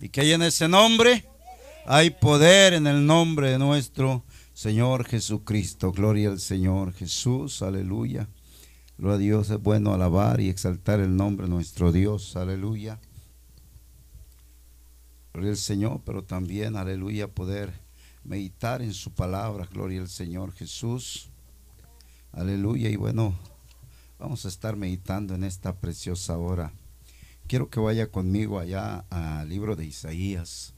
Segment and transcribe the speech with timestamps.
[0.00, 1.24] ¿Y que hay en ese nombre?
[1.84, 4.24] Hay poder en el nombre de nuestro
[4.54, 5.92] Señor Jesucristo.
[5.92, 7.60] Gloria al Señor Jesús.
[7.60, 8.26] Aleluya.
[8.96, 9.50] Gloria a Dios.
[9.50, 12.36] Es bueno alabar y exaltar el nombre de nuestro Dios.
[12.36, 12.98] Aleluya.
[15.34, 17.72] Gloria al Señor, pero también, aleluya, poder
[18.24, 19.68] meditar en su palabra.
[19.70, 21.28] Gloria al Señor Jesús.
[22.32, 22.88] Aleluya.
[22.88, 23.38] Y bueno,
[24.18, 26.72] vamos a estar meditando en esta preciosa hora.
[27.48, 30.74] Quiero que vaya conmigo allá al libro de Isaías,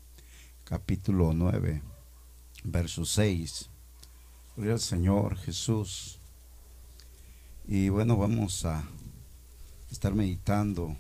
[0.62, 1.82] capítulo 9,
[2.62, 3.68] verso 6.
[4.54, 6.20] Gloria al Señor Jesús.
[7.66, 8.84] Y bueno, vamos a
[9.90, 10.96] estar meditando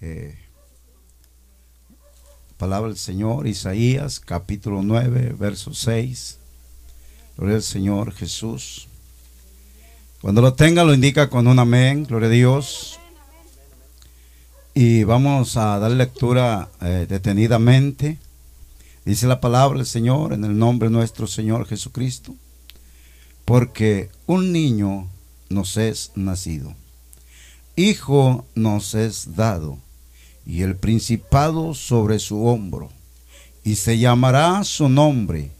[0.00, 0.38] eh,
[2.56, 6.38] palabra del Señor, Isaías, capítulo 9, verso 6.
[7.36, 8.88] Gloria al Señor Jesús.
[10.22, 12.04] Cuando lo tenga, lo indica con un amén.
[12.04, 12.98] Gloria a Dios.
[14.76, 18.18] Y vamos a dar lectura eh, detenidamente.
[19.04, 22.34] Dice la palabra del Señor en el nombre de nuestro Señor Jesucristo.
[23.44, 25.08] Porque un niño
[25.48, 26.74] nos es nacido,
[27.76, 29.78] hijo nos es dado,
[30.44, 32.90] y el principado sobre su hombro,
[33.62, 35.52] y se llamará su nombre,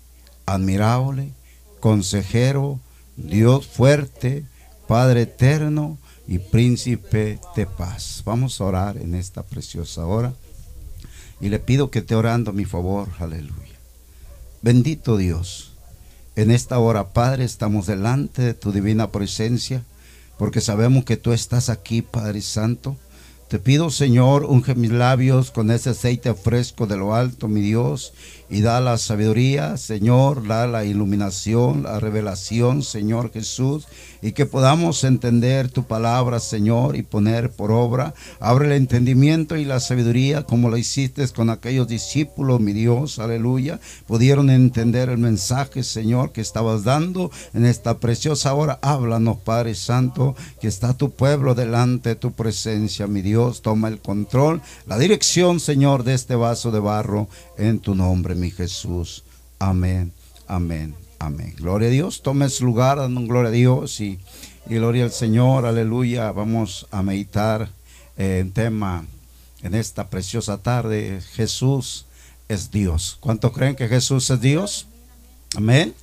[0.47, 1.31] admirable,
[1.79, 2.81] consejero,
[3.17, 4.45] Dios fuerte,
[4.89, 8.23] Padre eterno, y príncipe de paz.
[8.25, 10.35] Vamos a orar en esta preciosa hora.
[11.41, 13.09] Y le pido que te orando a mi favor.
[13.19, 13.79] Aleluya.
[14.63, 15.73] Bendito Dios.
[16.37, 19.85] En esta hora, Padre, estamos delante de tu divina presencia,
[20.39, 22.97] porque sabemos que tú estás aquí, Padre Santo.
[23.49, 28.15] Te pido, Señor, unge mis labios con ese aceite fresco de lo alto, mi Dios,
[28.49, 33.87] y da la sabiduría, Señor, da la iluminación, la revelación, Señor Jesús,
[34.23, 38.15] y que podamos entender tu palabra, Señor, y poner por obra.
[38.41, 43.81] Abre el entendimiento y la sabiduría como lo hiciste con aquellos discípulos, mi Dios, aleluya.
[44.07, 48.79] Pudieron entender el mensaje, Señor, que estabas dando en esta preciosa hora.
[48.83, 53.63] Háblanos, Padre Santo, que está tu pueblo delante de tu presencia, mi Dios.
[53.63, 58.51] Toma el control, la dirección, Señor, de este vaso de barro en tu nombre, mi
[58.51, 59.25] Jesús.
[59.59, 60.13] Amén,
[60.47, 60.95] amén.
[61.19, 61.55] Amén.
[61.57, 62.23] Gloria a Dios.
[62.23, 64.19] Tome su lugar, dando gloria a Dios y,
[64.67, 65.65] gloria al Señor.
[65.65, 66.33] Aleluya.
[66.33, 67.71] Vamos a meditar
[68.17, 69.07] en tema
[69.63, 71.23] en esta preciosa tarde.
[71.33, 72.07] Jesús
[72.49, 73.17] es Dios.
[73.21, 74.87] ¿Cuántos creen que Jesús es Dios?
[75.57, 75.95] Amén.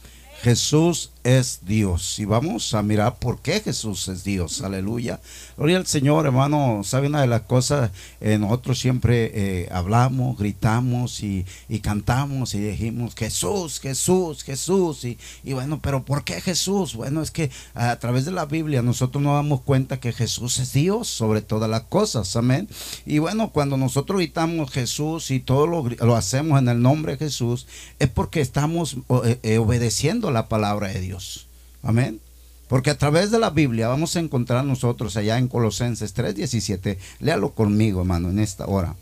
[0.41, 2.19] Jesús es Dios.
[2.19, 4.61] Y vamos a mirar por qué Jesús es Dios.
[4.61, 5.19] Aleluya.
[5.57, 6.81] Gloria al Señor, hermano.
[6.83, 7.91] ¿Sabe una de las cosas?
[8.19, 11.45] Eh, nosotros siempre eh, hablamos, gritamos y,
[11.81, 15.05] cantamos y dijimos Jesús, Jesús, Jesús.
[15.05, 15.17] Y,
[15.53, 16.95] bueno, pero ¿por qué Jesús?
[16.95, 20.73] Bueno, es que a través de la Biblia nosotros nos damos cuenta que Jesús es
[20.73, 22.35] Dios sobre todas las cosas.
[22.35, 22.67] Amén.
[23.05, 27.17] Y bueno, cuando nosotros gritamos Jesús y todo lo, lo hacemos en el nombre de
[27.19, 27.67] Jesús,
[27.99, 28.97] es porque estamos
[29.43, 31.10] eh, obedeciendo la palabra de Dios.
[31.83, 32.19] Amén.
[32.67, 36.97] Porque a través de la Biblia vamos a encontrar nosotros allá en Colosenses 3:17.
[37.19, 38.95] Léalo conmigo, hermano, en esta hora.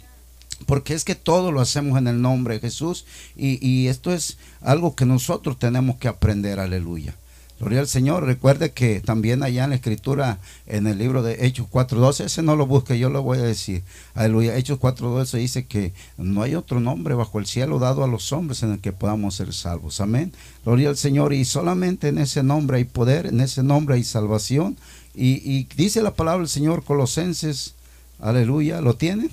[0.66, 3.06] Porque es que todo lo hacemos en el nombre de Jesús
[3.36, 7.16] y esto es algo que nosotros tenemos que aprender, aleluya.
[7.60, 8.24] Gloria al Señor.
[8.24, 12.56] Recuerde que también allá en la escritura, en el libro de Hechos 4.12, ese no
[12.56, 13.84] lo busque, yo lo voy a decir.
[14.14, 14.56] Aleluya.
[14.56, 18.64] Hechos 4.12 dice que no hay otro nombre bajo el cielo dado a los hombres
[18.64, 20.00] en el que podamos ser salvos.
[20.00, 20.32] Amén.
[20.64, 21.34] Gloria al Señor.
[21.34, 24.78] Y solamente en ese nombre hay poder, en ese nombre hay salvación.
[25.14, 27.74] Y, y dice la palabra del Señor, Colosenses,
[28.20, 29.30] aleluya, ¿lo tienen?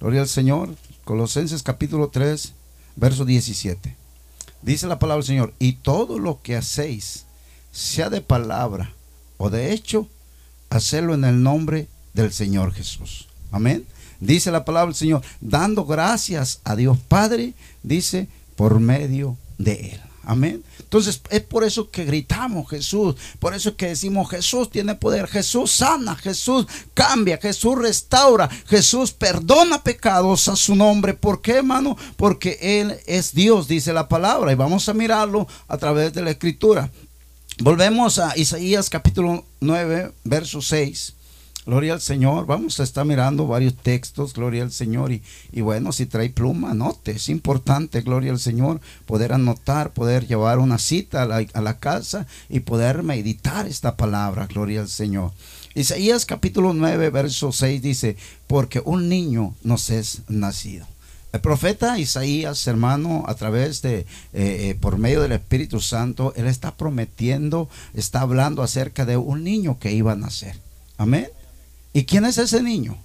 [0.00, 0.74] Gloria al Señor.
[1.04, 2.54] Colosenses capítulo 3,
[2.96, 3.99] verso 17.
[4.62, 7.24] Dice la palabra del Señor, y todo lo que hacéis,
[7.72, 8.94] sea de palabra
[9.42, 10.06] o de hecho,
[10.68, 13.26] hacerlo en el nombre del Señor Jesús.
[13.50, 13.86] Amén.
[14.20, 20.09] Dice la palabra del Señor, dando gracias a Dios Padre, dice, por medio de Él.
[20.30, 20.62] Amén.
[20.78, 25.72] Entonces es por eso que gritamos Jesús, por eso que decimos Jesús tiene poder, Jesús
[25.72, 31.14] sana, Jesús cambia, Jesús restaura, Jesús perdona pecados a su nombre.
[31.14, 31.96] ¿Por qué, hermano?
[32.16, 36.30] Porque Él es Dios, dice la palabra, y vamos a mirarlo a través de la
[36.30, 36.92] escritura.
[37.58, 41.14] Volvemos a Isaías capítulo 9, verso 6.
[41.70, 42.46] Gloria al Señor.
[42.46, 45.12] Vamos a estar mirando varios textos, gloria al Señor.
[45.12, 45.22] Y,
[45.52, 47.12] y, bueno, si trae pluma, anote.
[47.12, 51.78] Es importante, gloria al Señor, poder anotar, poder llevar una cita a la, a la
[51.78, 55.30] casa y poder meditar esta palabra, gloria al Señor.
[55.76, 58.16] Isaías capítulo 9, verso 6 dice,
[58.48, 60.88] porque un niño nos es nacido.
[61.32, 66.48] El profeta Isaías, hermano, a través de, eh, eh, por medio del Espíritu Santo, él
[66.48, 70.56] está prometiendo, está hablando acerca de un niño que iba a nacer.
[70.98, 71.28] Amén.
[71.92, 72.96] ¿Y quién es ese niño?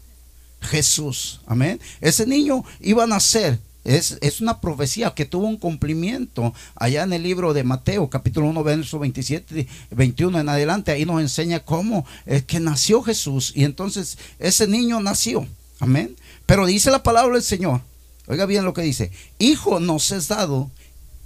[0.61, 1.41] Jesús.
[1.45, 1.79] Amén.
[2.01, 3.59] Ese niño iba a nacer.
[3.83, 8.47] Es, es, una profecía que tuvo un cumplimiento allá en el libro de Mateo, capítulo
[8.47, 10.91] 1, verso 27, 21 en adelante.
[10.91, 13.51] Ahí nos enseña cómo es que nació Jesús.
[13.55, 15.47] Y entonces ese niño nació.
[15.79, 16.15] Amén.
[16.47, 17.81] Pero dice la palabra del Señor.
[18.27, 19.11] Oiga bien lo que dice.
[19.37, 20.71] Hijo nos es dado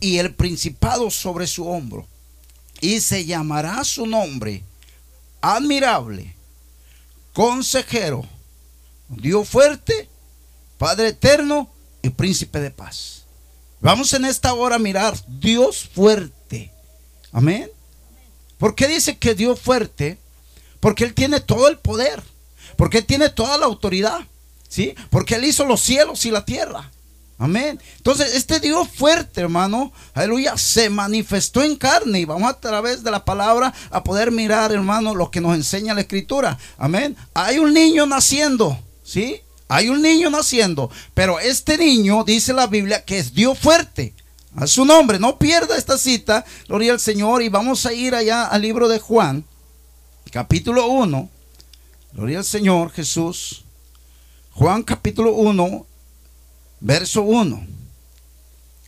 [0.02, 2.06] y el principado sobre su hombro.
[2.82, 4.64] Y se llamará su nombre
[5.42, 6.34] admirable,
[7.40, 8.28] consejero,
[9.08, 10.10] Dios fuerte,
[10.78, 11.70] Padre eterno
[12.02, 13.24] y príncipe de paz.
[13.80, 16.70] Vamos en esta hora a mirar Dios fuerte.
[17.32, 17.72] Amén.
[18.58, 20.18] ¿Por qué dice que Dios fuerte?
[20.82, 22.22] Porque Él tiene todo el poder.
[22.76, 24.20] Porque Él tiene toda la autoridad.
[24.68, 24.94] ¿Sí?
[25.10, 26.92] Porque Él hizo los cielos y la tierra.
[27.42, 27.80] Amén.
[27.96, 33.12] Entonces, este Dios fuerte, hermano, aleluya, se manifestó en carne y vamos a través de
[33.12, 36.60] la palabra a poder mirar, hermano, lo que nos enseña la escritura.
[36.78, 37.16] Amén.
[37.34, 39.40] Hay un niño naciendo, ¿sí?
[39.70, 44.14] Hay un niño naciendo, pero este niño, dice la Biblia, que es Dios fuerte.
[44.56, 48.48] A su nombre, no pierda esta cita, gloria al Señor, y vamos a ir allá
[48.48, 49.46] al libro de Juan,
[50.32, 51.30] capítulo 1.
[52.12, 53.64] Gloria al Señor Jesús.
[54.52, 55.86] Juan capítulo 1,
[56.80, 57.68] verso 1.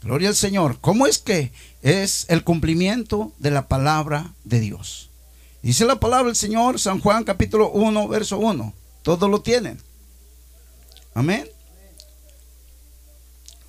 [0.01, 0.79] Gloria al Señor.
[0.81, 1.51] ¿Cómo es que
[1.81, 5.09] es el cumplimiento de la palabra de Dios?
[5.61, 8.73] Dice la palabra del Señor, San Juan capítulo 1, verso 1.
[9.03, 9.79] Todos lo tienen.
[11.13, 11.47] Amén.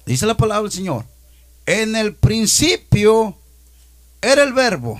[0.06, 1.04] Dice la palabra del Señor.
[1.66, 3.36] En el principio
[4.20, 4.98] era el verbo.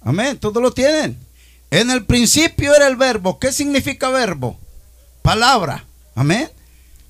[0.00, 0.38] Amén.
[0.38, 1.18] Todos lo tienen.
[1.70, 3.38] En el principio era el verbo.
[3.38, 4.58] ¿Qué significa verbo?
[5.22, 5.84] Palabra.
[6.14, 6.50] Amén.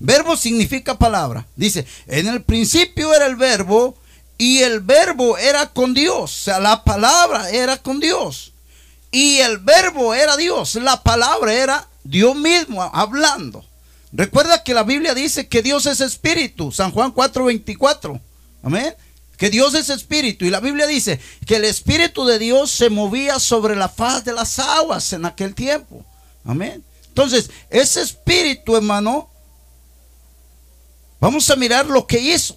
[0.03, 1.47] Verbo significa palabra.
[1.55, 3.97] Dice, en el principio era el verbo
[4.37, 6.41] y el verbo era con Dios.
[6.41, 8.53] O sea, la palabra era con Dios.
[9.13, 10.75] Y el verbo era Dios.
[10.75, 13.65] La palabra era Dios mismo hablando.
[14.11, 16.73] Recuerda que la Biblia dice que Dios es espíritu.
[16.73, 18.21] San Juan 4:24.
[18.65, 18.97] Amén.
[19.37, 20.45] Que Dios es espíritu.
[20.45, 24.33] Y la Biblia dice que el espíritu de Dios se movía sobre la faz de
[24.33, 26.05] las aguas en aquel tiempo.
[26.45, 26.83] Amén.
[27.07, 29.29] Entonces, ese espíritu, hermano,
[31.23, 32.57] Vamos a mirar lo que hizo.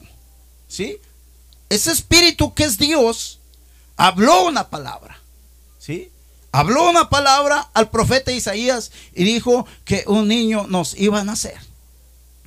[0.67, 0.97] ¿Sí?
[1.69, 3.37] Ese espíritu que es Dios
[3.95, 5.21] habló una palabra.
[5.77, 6.09] ¿Sí?
[6.51, 11.59] Habló una palabra al profeta Isaías y dijo que un niño nos iba a nacer.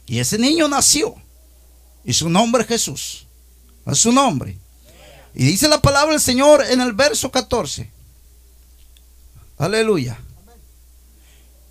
[0.07, 1.15] Y ese niño nació.
[2.05, 3.27] Y su nombre es Jesús.
[3.87, 4.59] Es su nombre.
[5.37, 7.93] Y dice la palabra del Señor en el verso 14.
[9.57, 10.19] Aleluya.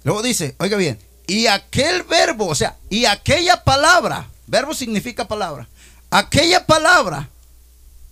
[0.06, 0.98] Luego dice, oiga bien,
[1.28, 5.68] y aquel verbo, o sea, y aquella palabra Verbo significa palabra.
[6.10, 7.30] Aquella palabra,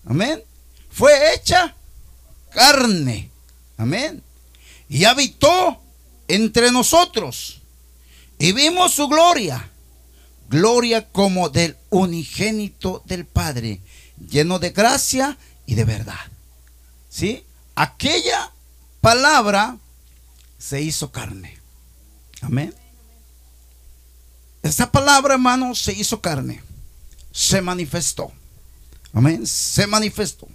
[0.05, 0.43] amén,
[0.91, 1.75] fue hecha
[2.51, 3.29] carne.
[3.77, 4.23] Amén.
[4.87, 5.81] Y habitó
[6.27, 7.61] entre nosotros.
[8.37, 9.71] Y vimos su gloria.
[10.49, 13.81] Gloria como del unigénito del Padre,
[14.29, 16.19] lleno de gracia y de verdad.
[17.09, 17.43] ¿Sí?
[17.73, 18.51] Aquella
[19.01, 19.77] palabra
[20.59, 21.57] se hizo carne.
[22.41, 22.75] Amén.
[24.65, 26.59] Esta palabra, hermano, se hizo carne.
[27.31, 28.31] Se manifestó.
[29.13, 29.45] Amén.
[29.45, 30.47] Se manifestó.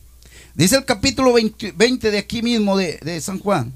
[0.53, 3.73] Dice el capítulo 20, de aquí mismo de, de San Juan.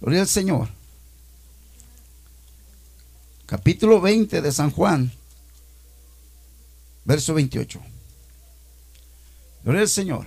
[0.00, 0.68] Gloria al Señor.
[3.46, 5.10] Capítulo 20 de San Juan.
[7.04, 7.80] Verso 28.
[9.64, 10.26] Gloria al Señor.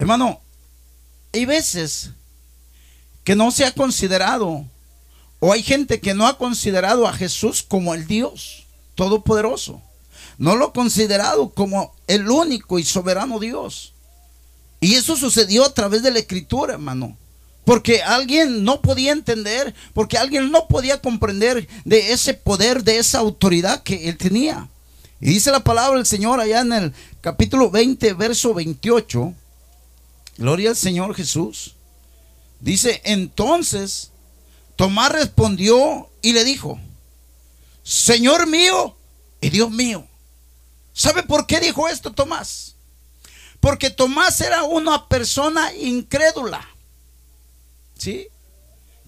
[0.00, 0.40] Hermano,
[1.32, 2.10] hay veces
[3.22, 4.66] que no se ha considerado
[5.40, 9.82] o hay gente que no ha considerado a Jesús como el Dios Todopoderoso.
[10.38, 13.92] No lo ha considerado como el único y soberano Dios.
[14.80, 17.16] Y eso sucedió a través de la escritura, hermano.
[17.64, 23.18] Porque alguien no podía entender, porque alguien no podía comprender de ese poder, de esa
[23.18, 24.68] autoridad que él tenía.
[25.20, 29.34] Y dice la palabra del Señor allá en el capítulo 20, verso 28.
[30.38, 31.74] Gloria al Señor Jesús.
[32.60, 34.10] Dice, entonces
[34.76, 36.78] Tomás respondió y le dijo,
[37.82, 38.96] Señor mío
[39.40, 40.06] y Dios mío.
[40.92, 42.74] ¿Sabe por qué dijo esto Tomás?
[43.60, 46.66] Porque Tomás era una persona incrédula.
[47.98, 48.28] ¿Sí?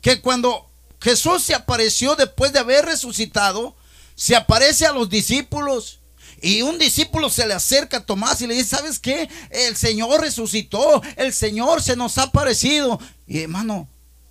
[0.00, 0.70] Que cuando
[1.00, 3.76] Jesús se apareció después de haber resucitado,
[4.14, 6.00] se aparece a los discípulos
[6.40, 9.28] y un discípulo se le acerca a Tomás y le dice, ¿sabes qué?
[9.50, 13.00] El Señor resucitó, el Señor se nos ha aparecido.
[13.26, 13.88] Y hermano,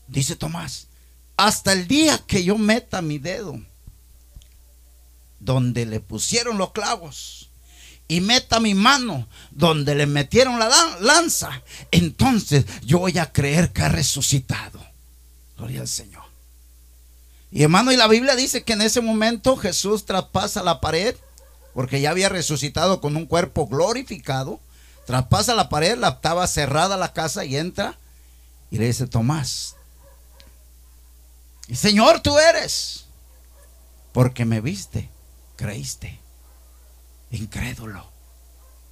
[0.07, 0.86] dice Tomás,
[1.37, 3.59] hasta el día que yo meta mi dedo
[5.39, 7.49] donde le pusieron los clavos
[8.07, 13.83] y meta mi mano donde le metieron la lanza, entonces yo voy a creer que
[13.83, 14.79] ha resucitado.
[15.57, 16.23] Gloria al Señor.
[17.51, 21.15] Y hermano, y la Biblia dice que en ese momento Jesús traspasa la pared,
[21.73, 24.59] porque ya había resucitado con un cuerpo glorificado.
[25.05, 27.97] Traspasa la pared, la, estaba cerrada la casa y entra
[28.69, 29.76] y le dice, Tomás,
[31.75, 33.05] Señor, tú eres,
[34.13, 35.09] porque me viste,
[35.55, 36.19] creíste,
[37.31, 38.09] incrédulo.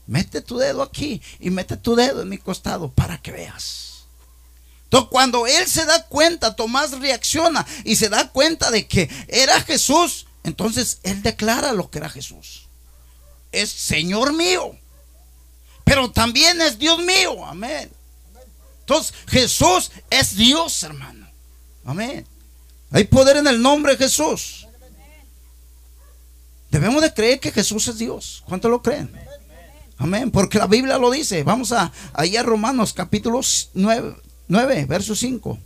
[0.08, 4.06] Mete tu dedo aquí y mete tu dedo en mi costado para que veas.
[4.84, 9.60] Entonces, cuando él se da cuenta, Tomás reacciona y se da cuenta de que era
[9.62, 12.68] Jesús, entonces él declara lo que era Jesús.
[13.52, 14.78] Es Señor mío,
[15.84, 17.46] pero también es Dios mío.
[17.46, 17.92] Amén.
[18.82, 21.28] Entonces, Jesús es Dios, hermano.
[21.84, 22.28] Amén.
[22.96, 24.70] Hay poder en el nombre de Jesús.
[26.72, 28.42] Debemos de creer que Jesús es Dios.
[28.46, 29.12] ¿Cuánto lo creen?
[29.98, 30.32] Amén.
[30.32, 31.44] Porque la Biblia lo dice.
[31.44, 33.42] Vamos a allá a Romanos capítulo
[33.74, 34.16] 9,
[34.48, 35.60] 9, verso 5.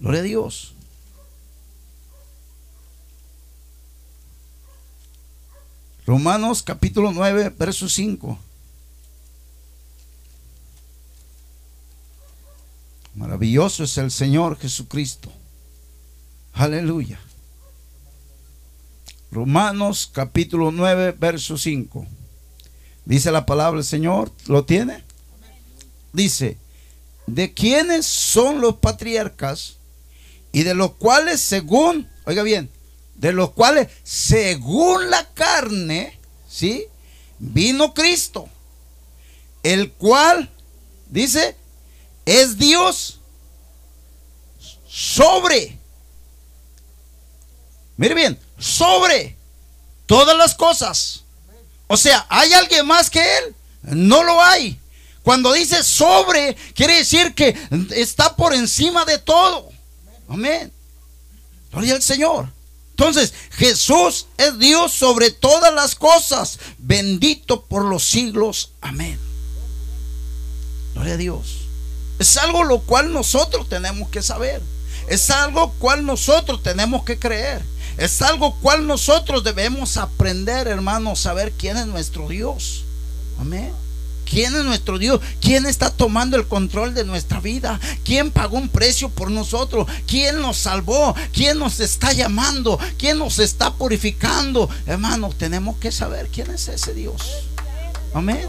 [0.00, 0.74] Gloria a Dios.
[6.06, 8.38] Romanos capítulo 9, verso 5.
[13.14, 15.32] Maravilloso es el Señor Jesucristo.
[16.56, 17.20] Aleluya.
[19.30, 22.06] Romanos capítulo 9, verso 5.
[23.04, 25.04] Dice la palabra del Señor, ¿lo tiene?
[26.14, 26.56] Dice,
[27.26, 29.76] de quiénes son los patriarcas
[30.50, 32.70] y de los cuales según, oiga bien,
[33.16, 36.86] de los cuales según la carne, ¿sí?
[37.38, 38.48] Vino Cristo,
[39.62, 40.50] el cual,
[41.10, 41.54] dice,
[42.24, 43.20] es Dios
[44.88, 45.78] sobre,
[47.96, 49.36] mire bien, sobre
[50.06, 51.22] todas las cosas.
[51.86, 53.54] O sea, ¿hay alguien más que Él?
[53.82, 54.80] No lo hay.
[55.22, 57.56] Cuando dice sobre, quiere decir que
[57.90, 59.70] está por encima de todo.
[60.28, 60.72] Amén.
[61.72, 62.48] Gloria al Señor.
[62.90, 68.70] Entonces, Jesús es Dios sobre todas las cosas, bendito por los siglos.
[68.80, 69.18] Amén.
[70.94, 71.66] Gloria a Dios.
[72.18, 74.62] Es algo lo cual nosotros tenemos que saber.
[75.08, 77.62] Es algo cual nosotros tenemos que creer.
[77.98, 82.84] Es algo cual nosotros debemos aprender, hermanos, saber quién es nuestro Dios.
[83.38, 83.72] Amén.
[84.28, 85.20] ¿Quién es nuestro Dios?
[85.40, 87.80] ¿Quién está tomando el control de nuestra vida?
[88.04, 89.86] ¿Quién pagó un precio por nosotros?
[90.06, 91.14] ¿Quién nos salvó?
[91.32, 92.78] ¿Quién nos está llamando?
[92.98, 94.68] ¿Quién nos está purificando?
[94.84, 97.22] Hermano, tenemos que saber quién es ese Dios.
[98.12, 98.48] Amén.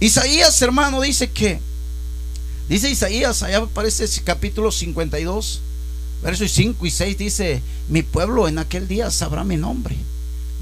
[0.00, 1.60] Isaías, hermano, dice que,
[2.68, 5.60] dice Isaías, allá aparece ese capítulo 52,
[6.24, 9.94] versos 5 y 6, dice, mi pueblo en aquel día sabrá mi nombre.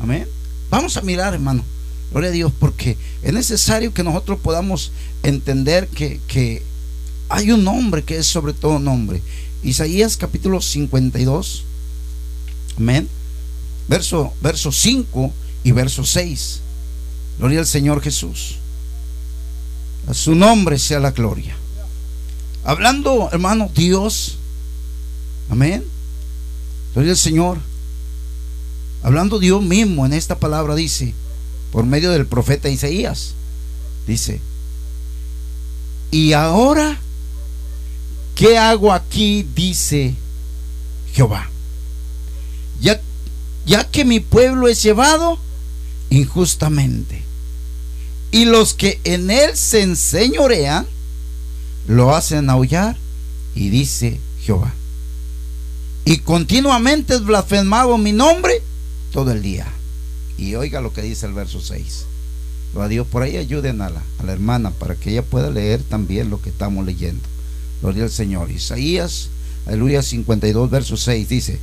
[0.01, 0.27] Amén.
[0.69, 1.65] Vamos a mirar, hermano.
[2.11, 4.91] Gloria a Dios, porque es necesario que nosotros podamos
[5.23, 6.63] entender que,
[7.29, 9.23] hay un nombre que es sobre todo nombre.
[9.63, 11.65] Isaías capítulo 52,
[12.77, 13.09] amén,
[13.89, 15.33] verso, verso 5
[15.65, 16.61] y verso 6.
[17.39, 18.57] Gloria al Señor Jesús.
[20.09, 21.57] A su nombre sea la gloria.
[22.65, 24.37] Hablando, hermano, Dios,
[25.53, 25.85] amén.
[26.95, 27.59] Gloria al Señor.
[29.03, 31.15] Hablando Dios mismo en esta palabra dice,
[31.71, 33.35] por medio del profeta Isaías.
[34.07, 34.41] Dice,
[36.11, 36.99] y ahora,
[38.35, 39.47] ¿qué hago aquí?
[39.55, 40.15] Dice
[41.13, 41.51] Jehová.
[42.81, 43.01] Ya,
[43.67, 45.39] ya que mi pueblo es llevado
[46.09, 47.23] injustamente,
[48.31, 50.87] y los que en él se enseñorean,
[51.87, 52.97] lo hacen aullar,
[53.55, 54.73] y dice Jehová.
[56.05, 58.61] Y continuamente es blasfemado mi nombre
[59.13, 59.67] todo el día.
[60.39, 62.07] Y oiga lo que dice el verso 6.
[62.75, 65.51] Lo a Dios, por ahí ayuden a la, a la hermana para que ella pueda
[65.51, 67.23] leer también lo que estamos leyendo.
[67.83, 68.51] Gloria al Señor.
[68.51, 69.29] Isaías,
[69.67, 71.61] aleluya 52, verso 6 dice,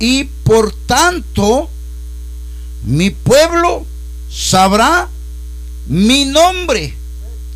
[0.00, 1.68] y por tanto
[2.84, 3.86] mi pueblo
[4.30, 5.08] sabrá
[5.86, 6.94] mi nombre.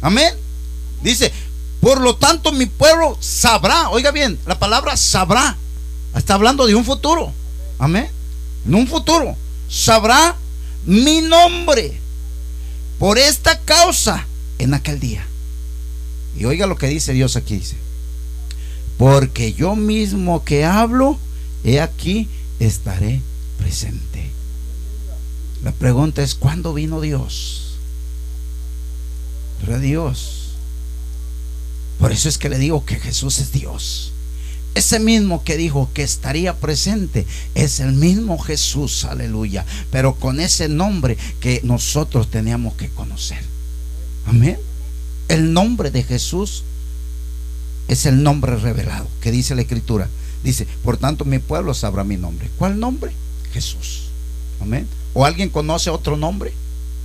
[0.01, 0.35] Amén.
[1.03, 1.33] Dice,
[1.81, 5.57] por lo tanto mi pueblo sabrá, oiga bien, la palabra sabrá,
[6.19, 7.33] está hablando de un futuro.
[7.79, 8.09] Amén.
[8.67, 9.37] En un futuro
[9.69, 10.37] sabrá
[10.87, 11.99] mi nombre
[12.99, 14.27] por esta causa
[14.59, 15.27] en aquel día.
[16.37, 17.77] Y oiga lo que dice Dios aquí, dice,
[18.99, 21.19] porque yo mismo que hablo,
[21.65, 22.29] he aquí,
[22.61, 23.21] estaré
[23.59, 24.31] presente.
[25.63, 27.77] La pregunta es, ¿cuándo vino Dios?
[29.61, 30.51] Pero Dios.
[31.99, 34.14] Por eso es que le digo que Jesús es Dios.
[34.75, 39.65] Ese mismo que dijo que estaría presente es el mismo Jesús, aleluya.
[39.91, 43.39] Pero con ese nombre que nosotros teníamos que conocer.
[44.27, 44.59] Amén.
[45.29, 46.65] El nombre de Jesús
[47.87, 50.09] es el nombre revelado, que dice la Escritura.
[50.43, 52.51] Dice, por tanto mi pueblo sabrá mi nombre.
[52.59, 53.13] ¿Cuál nombre?
[53.53, 54.09] Jesús.
[54.61, 54.89] Amén.
[55.15, 56.53] ¿O alguien conoce otro nombre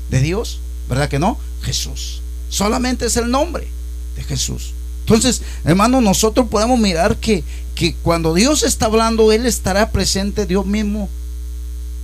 [0.10, 0.60] de Dios?
[0.90, 1.38] ¿Verdad que no?
[1.62, 2.22] Jesús.
[2.50, 3.68] Solamente es el nombre
[4.16, 4.74] de Jesús.
[5.10, 10.46] Entonces, hermano, nosotros podemos mirar que, que cuando Dios está hablando, Él estará presente.
[10.46, 11.10] Dios mismo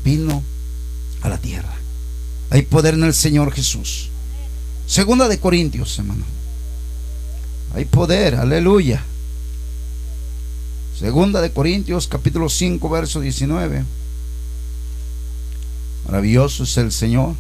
[0.03, 0.41] vino
[1.21, 1.71] a la tierra.
[2.49, 4.09] Hay poder en el Señor Jesús.
[4.87, 6.23] Segunda de Corintios, hermano.
[7.75, 9.03] Hay poder, aleluya.
[10.97, 13.85] Segunda de Corintios, capítulo 5, verso 19.
[16.07, 17.35] Maravilloso es el Señor.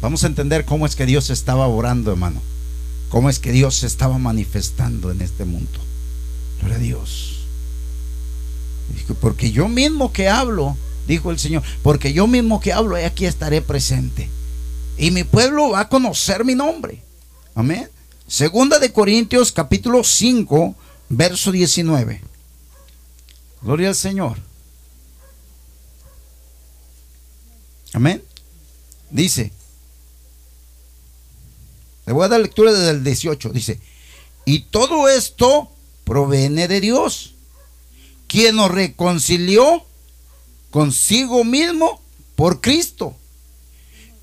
[0.00, 2.40] Vamos a entender cómo es que Dios estaba orando, hermano.
[3.16, 5.80] Cómo es que Dios se estaba manifestando en este mundo.
[6.58, 7.46] Gloria a Dios.
[9.22, 10.76] Porque yo mismo que hablo,
[11.08, 14.28] dijo el Señor, porque yo mismo que hablo, aquí estaré presente.
[14.98, 17.00] Y mi pueblo va a conocer mi nombre.
[17.54, 17.88] Amén.
[18.28, 20.74] Segunda de Corintios capítulo 5,
[21.08, 22.20] verso 19.
[23.62, 24.36] Gloria al Señor.
[27.94, 28.22] Amén.
[29.10, 29.52] Dice,
[32.06, 33.50] le voy a dar lectura desde el 18.
[33.50, 33.80] Dice,
[34.44, 35.70] y todo esto
[36.04, 37.34] proviene de Dios,
[38.28, 39.84] quien nos reconcilió
[40.70, 42.00] consigo mismo
[42.36, 43.16] por Cristo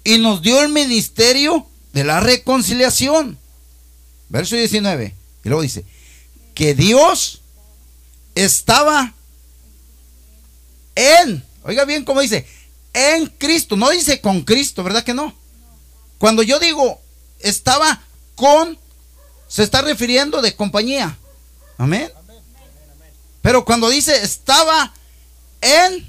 [0.03, 3.37] y nos dio el ministerio de la reconciliación.
[4.29, 5.13] Verso 19.
[5.43, 5.85] Y luego dice,
[6.53, 7.41] que Dios
[8.35, 9.13] estaba
[10.95, 12.47] en, oiga bien cómo dice,
[12.93, 15.33] en Cristo, no dice con Cristo, ¿verdad que no?
[16.17, 17.01] Cuando yo digo
[17.43, 18.01] estaba
[18.35, 18.77] con,
[19.47, 21.17] se está refiriendo de compañía.
[21.77, 22.11] Amén.
[23.41, 24.93] Pero cuando dice estaba
[25.61, 26.07] en,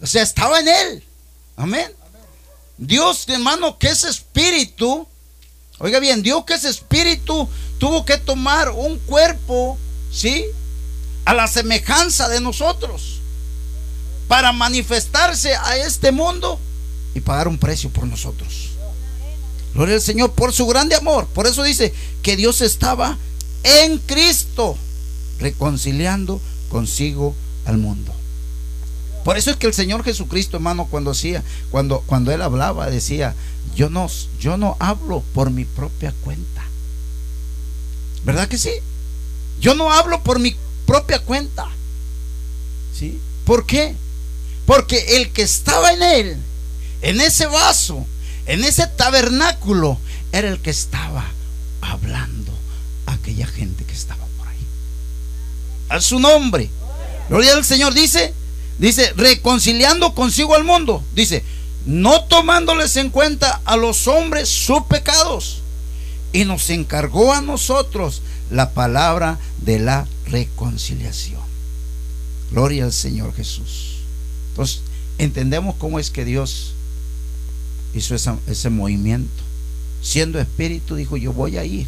[0.00, 1.04] o sea, estaba en él.
[1.56, 1.92] Amén.
[2.78, 5.06] Dios, hermano, que es espíritu,
[5.78, 9.78] oiga bien, Dios que es espíritu, tuvo que tomar un cuerpo,
[10.10, 10.44] ¿sí?
[11.24, 13.20] A la semejanza de nosotros,
[14.26, 16.58] para manifestarse a este mundo
[17.14, 18.61] y pagar un precio por nosotros.
[19.74, 21.26] Gloria al Señor por su grande amor.
[21.26, 23.16] Por eso dice que Dios estaba
[23.64, 24.76] en Cristo,
[25.38, 28.12] reconciliando consigo al mundo.
[29.24, 33.34] Por eso es que el Señor Jesucristo, hermano, cuando hacía, cuando, cuando él hablaba, decía,
[33.76, 36.62] yo no, yo no hablo por mi propia cuenta.
[38.24, 38.72] ¿Verdad que sí?
[39.60, 40.56] Yo no hablo por mi
[40.86, 41.68] propia cuenta.
[42.98, 43.20] ¿Sí?
[43.44, 43.94] ¿Por qué?
[44.66, 46.36] Porque el que estaba en él,
[47.00, 48.06] en ese vaso,
[48.52, 49.96] en ese tabernáculo,
[50.30, 51.24] era el que estaba
[51.80, 52.52] hablando
[53.06, 54.58] a aquella gente que estaba por ahí.
[55.88, 56.68] A su nombre.
[57.30, 57.94] Gloria al Señor.
[57.94, 58.34] Dice,
[58.78, 61.02] dice, reconciliando consigo al mundo.
[61.14, 61.42] Dice,
[61.86, 65.62] no tomándoles en cuenta a los hombres sus pecados.
[66.34, 71.40] Y nos encargó a nosotros la palabra de la reconciliación.
[72.50, 74.00] Gloria al Señor Jesús.
[74.50, 74.82] Entonces,
[75.16, 76.74] entendemos cómo es que Dios
[77.94, 79.42] hizo ese movimiento.
[80.02, 81.86] Siendo espíritu, dijo, yo voy a ir,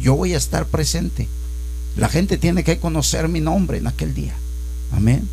[0.00, 1.28] yo voy a estar presente.
[1.96, 4.34] La gente tiene que conocer mi nombre en aquel día.
[4.92, 5.28] Amén.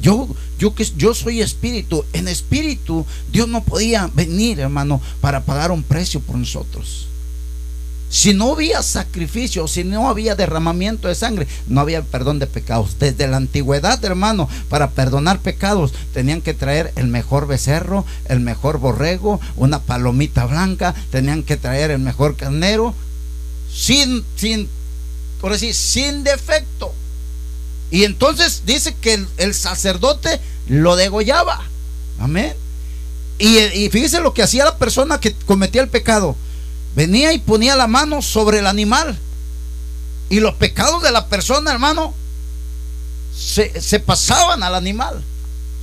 [0.00, 5.70] Yo, yo que yo soy espíritu, en espíritu Dios no podía venir, hermano, para pagar
[5.70, 7.06] un precio por nosotros.
[8.10, 12.98] Si no había sacrificio, si no había derramamiento de sangre, no había perdón de pecados.
[12.98, 18.78] Desde la antigüedad, hermano, para perdonar pecados, tenían que traer el mejor becerro, el mejor
[18.78, 22.96] borrego, una palomita blanca, tenían que traer el mejor carnero,
[23.72, 24.68] sin, sin,
[25.40, 26.92] por decir, sin defecto.
[27.92, 31.62] Y entonces dice que el, el sacerdote lo degollaba.
[32.18, 32.54] Amén.
[33.38, 36.34] Y, y fíjese lo que hacía la persona que cometía el pecado
[36.94, 39.18] venía y ponía la mano sobre el animal.
[40.28, 42.14] Y los pecados de la persona, hermano,
[43.36, 45.22] se, pasaban al animal.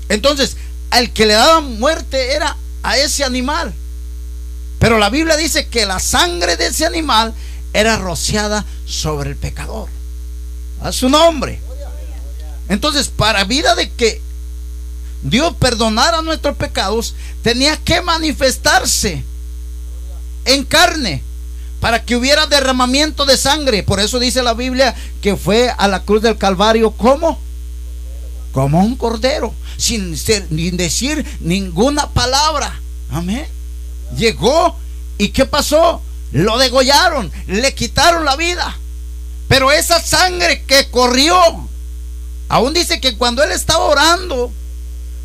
[0.09, 0.55] Entonces,
[0.89, 3.73] al que le daban muerte era a ese animal.
[4.79, 7.33] Pero la Biblia dice que la sangre de ese animal
[7.73, 9.89] era rociada sobre el pecador.
[10.81, 11.59] A su nombre.
[12.69, 14.21] Entonces, para vida de que
[15.23, 19.23] Dios perdonara nuestros pecados, tenía que manifestarse
[20.47, 21.23] en carne
[21.79, 23.83] para que hubiera derramamiento de sangre.
[23.83, 27.39] Por eso dice la Biblia que fue a la cruz del Calvario como
[28.57, 32.81] como un cordero, sin, ser, decir ninguna palabra.
[33.11, 33.45] Amén.
[34.17, 34.75] Llegó
[35.19, 36.01] y ¿qué pasó?
[36.31, 38.75] Lo degollaron, le quitaron la vida.
[39.47, 41.39] Pero esa sangre que corrió,
[42.49, 44.51] aún dice que cuando él estaba orando,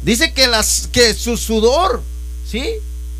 [0.02, 2.02] dice que, las, que su sudor,
[2.46, 2.68] ¿sí?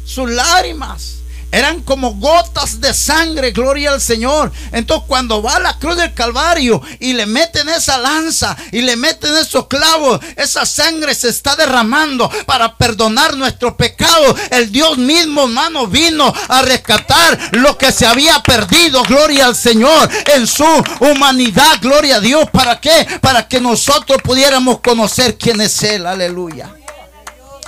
[0.04, 1.21] Sus lágrimas,
[1.52, 4.50] eran como gotas de sangre, gloria al Señor.
[4.72, 8.96] Entonces cuando va a la cruz del Calvario y le meten esa lanza y le
[8.96, 14.34] meten esos clavos, esa sangre se está derramando para perdonar nuestro pecado.
[14.50, 20.08] El Dios mismo, hermano, vino a rescatar lo que se había perdido, gloria al Señor,
[20.34, 20.64] en su
[21.00, 22.48] humanidad, gloria a Dios.
[22.50, 23.06] ¿Para qué?
[23.20, 26.74] Para que nosotros pudiéramos conocer quién es Él, aleluya.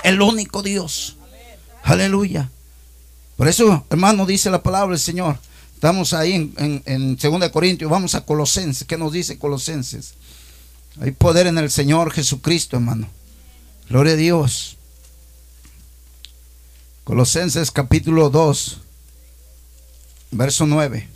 [0.03, 1.17] El único Dios,
[1.83, 2.49] aleluya.
[3.37, 5.37] Por eso, hermano, dice la palabra del Señor.
[5.73, 8.87] Estamos ahí en, en, 2 Corintios, vamos a Colosenses.
[8.87, 10.13] ¿Qué nos dice Colosenses?
[11.01, 13.07] Hay poder en el Señor Jesucristo, hermano.
[13.89, 14.77] Gloria a Dios.
[17.03, 18.79] Colosenses capítulo 2,
[20.31, 21.07] verso 9.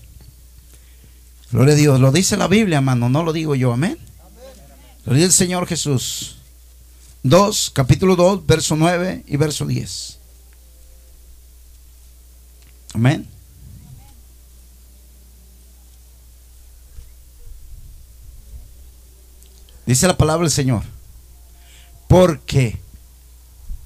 [1.51, 1.99] Gloria a Dios.
[1.99, 3.73] Lo dice la Biblia, hermano, no lo digo yo.
[3.73, 3.97] Amén.
[5.05, 6.35] Gloria al Señor Jesús.
[7.23, 10.18] 2, capítulo 2, verso 9 y verso 10.
[12.93, 13.27] Amén.
[19.85, 20.83] Dice la palabra del Señor.
[22.07, 22.77] Porque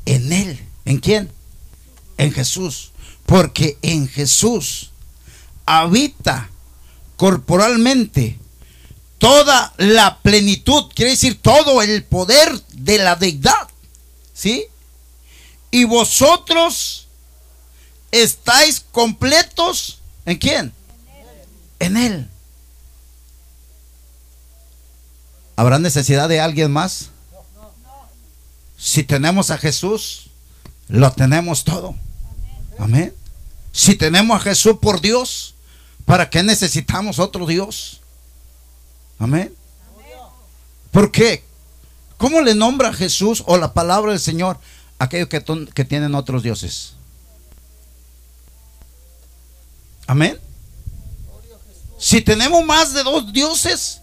[0.05, 1.31] en Él, ¿en quién?
[2.17, 2.91] En Jesús.
[3.25, 4.91] Porque en Jesús
[5.65, 6.49] habita
[7.15, 8.37] corporalmente
[9.17, 13.69] toda la plenitud, quiere decir todo el poder de la deidad.
[14.33, 14.65] ¿Sí?
[15.71, 17.02] Y vosotros
[18.13, 20.73] estáis completos en quién?
[21.79, 22.29] En Él.
[25.55, 27.09] ¿Habrá necesidad de alguien más?
[28.77, 30.29] Si tenemos a Jesús,
[30.87, 31.95] lo tenemos todo.
[32.77, 33.13] Amén.
[33.71, 35.55] Si tenemos a Jesús por Dios,
[36.05, 38.01] ¿para qué necesitamos otro Dios?
[39.17, 39.53] Amén.
[40.91, 41.43] ¿Por qué?
[42.17, 44.59] ¿Cómo le nombra a Jesús o la palabra del Señor
[44.99, 46.92] a aquellos que, que tienen otros dioses?
[50.13, 50.39] Amén.
[51.97, 53.99] Si tenemos más de dos dioses,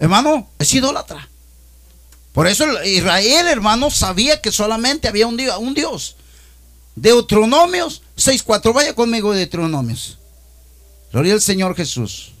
[0.00, 1.28] hermano, es idólatra.
[2.32, 5.56] Por eso Israel, hermano, sabía que solamente había un Dios.
[5.58, 6.16] Un Dios.
[6.96, 8.74] Deuteronomios 6.4.
[8.74, 10.18] Vaya conmigo, Deuteronomios.
[11.12, 12.32] Gloria al Señor Jesús.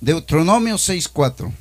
[0.00, 1.52] Deuteronomios 6.4.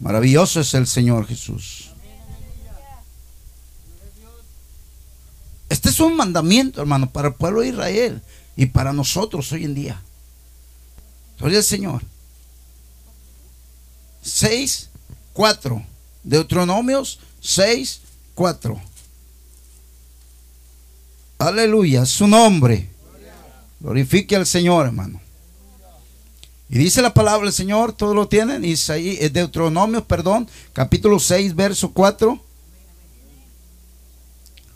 [0.00, 1.89] Maravilloso es el Señor Jesús.
[5.70, 8.20] Este es un mandamiento, hermano, para el pueblo de Israel
[8.56, 10.02] y para nosotros hoy en día.
[11.38, 12.02] Gloria al Señor.
[14.20, 14.90] 6,
[15.32, 15.86] 4.
[16.24, 18.00] Deuteronomios 6,
[18.34, 18.80] 4.
[21.38, 22.90] Aleluya, su nombre.
[23.78, 25.20] Glorifique al Señor, hermano.
[26.68, 28.64] Y dice la palabra del Señor, todos lo tienen.
[28.64, 32.49] Isaí, Deuteronomios, perdón, capítulo 6, verso 4.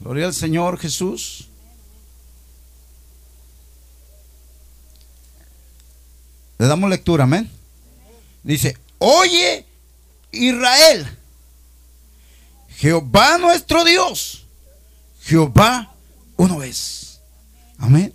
[0.04, 1.48] Gloria al Señor Jesús.
[6.58, 7.50] Le damos lectura, amén.
[8.42, 9.64] Dice, oye
[10.30, 11.06] Israel,
[12.76, 14.44] Jehová nuestro Dios,
[15.22, 15.94] Jehová
[16.36, 17.20] uno es.
[17.78, 18.12] Amén.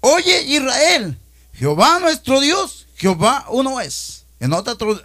[0.00, 1.16] Oye Israel,
[1.52, 4.24] Jehová nuestro Dios, Jehová uno es.
[4.40, 4.52] En,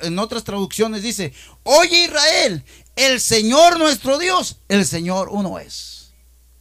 [0.02, 1.32] en otras traducciones dice,
[1.64, 6.12] oye Israel, el Señor nuestro Dios, el Señor uno es.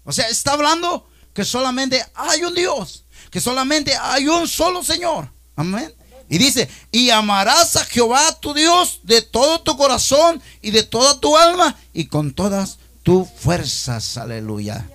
[0.05, 5.31] O sea, está hablando que solamente hay un Dios, que solamente hay un solo Señor.
[5.57, 5.95] Amén.
[6.29, 11.19] Y dice, y amarás a Jehová tu Dios de todo tu corazón y de toda
[11.19, 14.17] tu alma y con todas tus fuerzas.
[14.17, 14.89] Aleluya.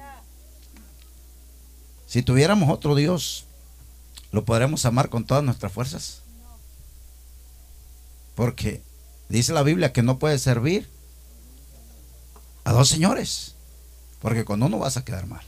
[2.08, 3.44] Si tuviéramos otro Dios,
[4.32, 6.22] ¿lo podremos amar con todas nuestras fuerzas?
[8.36, 8.82] Porque
[9.28, 10.90] dice la Biblia que no puede servir
[12.66, 13.56] a dos señores,
[14.20, 15.46] porque con uno vas a quedar mal.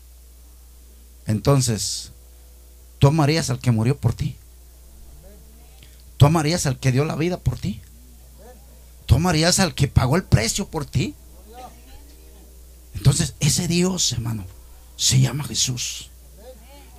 [1.25, 2.12] Entonces,
[2.99, 4.38] tú amarías al que murió por ti.
[6.15, 7.82] Tú amarías al que dio la vida por ti.
[9.06, 11.15] Tú amarías al que pagó el precio por ti.
[12.95, 14.45] Entonces, ese Dios, hermano,
[14.95, 16.10] se llama Jesús.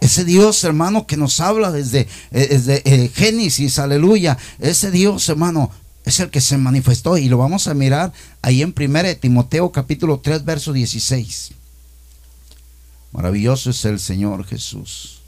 [0.00, 4.38] Ese Dios, hermano, que nos habla desde, eh, desde eh, Génesis, aleluya.
[4.60, 5.72] Ese Dios, hermano,
[6.08, 10.20] es el que se manifestó y lo vamos a mirar ahí en 1 Timoteo capítulo
[10.20, 11.52] 3 verso 16.
[13.12, 15.20] Maravilloso es el Señor Jesús.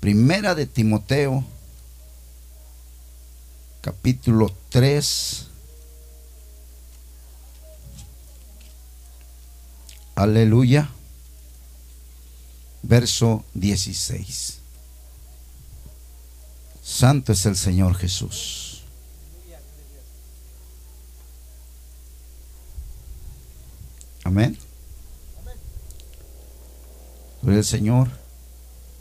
[0.00, 1.44] Primera de Timoteo
[3.82, 5.46] capítulo 3
[10.20, 10.90] Aleluya.
[12.82, 14.58] Verso 16.
[16.82, 18.69] Santo es el Señor Jesús.
[24.24, 24.58] Amén.
[27.46, 28.08] Al Señor.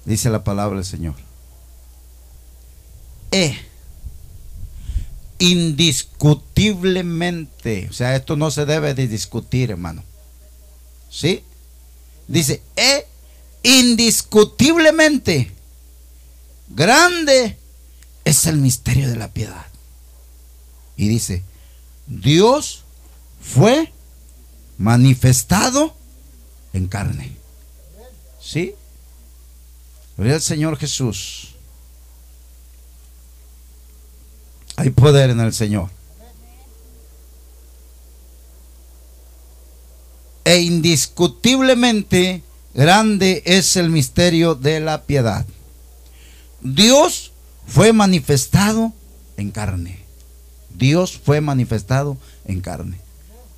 [0.06, 1.16] Dice la palabra del Señor.
[3.32, 3.58] E
[5.40, 10.04] indiscutiblemente, o sea, esto no se debe de discutir, hermano.
[11.10, 11.42] ¿Sí?
[12.28, 13.08] Dice, e
[13.64, 15.52] indiscutiblemente
[16.70, 17.58] grande
[18.26, 19.66] es el misterio de la piedad.
[20.98, 21.42] Y dice,
[22.06, 22.84] Dios
[23.42, 23.92] fue
[24.80, 25.94] manifestado
[26.74, 27.38] en carne.
[28.42, 28.74] ¿Sí?
[30.18, 31.50] Gloria al Señor Jesús.
[34.78, 35.90] Hay poder en el Señor.
[40.46, 42.42] E indiscutiblemente
[42.74, 45.46] grande es el misterio de la piedad.
[46.62, 47.34] Dios
[47.68, 48.94] fue manifestado
[49.36, 50.00] en carne.
[50.70, 53.09] Dios fue manifestado en carne.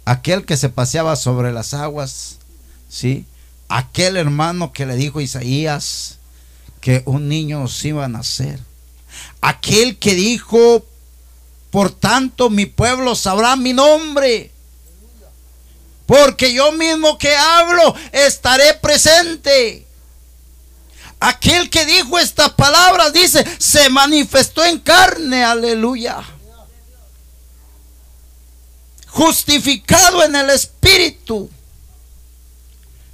[0.05, 2.37] Aquel que se paseaba sobre las aguas,
[2.89, 3.25] ¿sí?
[3.69, 6.17] Aquel hermano que le dijo a Isaías
[6.81, 8.59] que un niño se iba a nacer.
[9.39, 10.85] Aquel que dijo,
[11.69, 14.51] por tanto mi pueblo sabrá mi nombre.
[16.05, 19.87] Porque yo mismo que hablo estaré presente.
[21.19, 26.17] Aquel que dijo estas palabras dice, se manifestó en carne, aleluya.
[29.11, 31.49] Justificado en el Espíritu,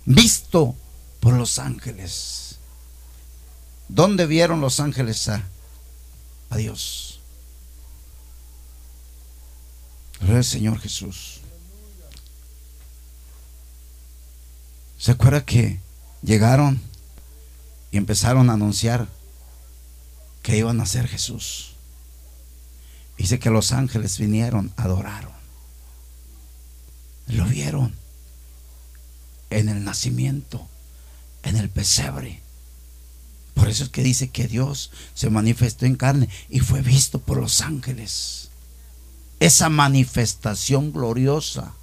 [0.06, 0.76] visto
[1.20, 2.58] por los ángeles.
[3.90, 5.44] ¿Dónde vieron los ángeles a,
[6.50, 7.20] a Dios?
[10.22, 11.42] El Señor Jesús.
[14.98, 15.80] ¿Se acuerda que
[16.22, 16.82] llegaron
[17.92, 19.08] y empezaron a anunciar
[20.48, 21.74] que iban a ser Jesús.
[23.18, 25.37] Dice que los ángeles vinieron, adoraron.
[27.28, 27.94] Lo vieron
[29.50, 30.68] en el nacimiento,
[31.44, 32.42] en el pesebre.
[33.54, 37.38] Por eso es que dice que Dios se manifestó en carne y fue visto por
[37.38, 38.50] los ángeles.
[39.40, 41.74] Esa manifestación gloriosa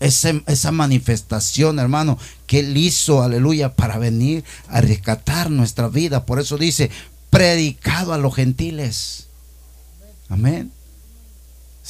[0.00, 6.24] esa manifestación, hermano, que Él hizo, aleluya, para venir a rescatar nuestra vida.
[6.24, 6.90] Por eso dice,
[7.30, 9.26] predicado a los gentiles.
[10.28, 10.70] Amén.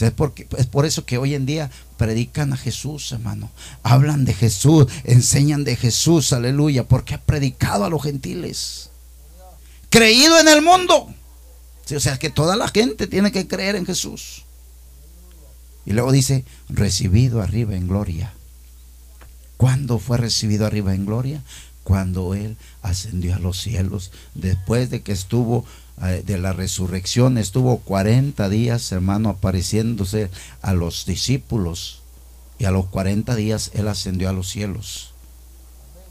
[0.01, 3.51] Es, por eso que hoy en día predican a Jesús, hermano.
[3.83, 8.91] Hablan de Jesús, enseñan de Jesús, aleluya, porque ha predicado a los gentiles.
[9.91, 11.13] Creído en el mundo.
[11.95, 14.45] o sea que toda la gente tiene que creer en Jesús.
[15.85, 18.35] Y luego dice, recibido arriba en gloria.
[19.57, 21.43] ¿Cuándo fue recibido arriba en gloria?
[21.83, 25.65] Cuando Él ascendió a los cielos, después de que estuvo
[26.01, 30.31] de la resurrección, estuvo 40 días, hermano, apareciéndose
[30.63, 32.03] a los discípulos.
[32.59, 35.13] Y a los 40 días Él ascendió a los cielos.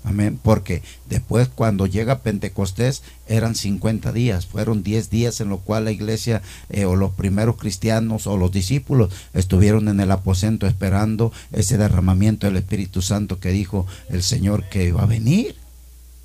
[0.08, 0.40] Amén.
[0.42, 5.92] Porque después cuando llega Pentecostés eran 50 días, fueron 10 días en los cuales la
[5.92, 11.78] iglesia eh, o los primeros cristianos o los discípulos estuvieron en el aposento esperando ese
[11.78, 15.58] derramamiento del Espíritu Santo que dijo el Señor que iba a venir.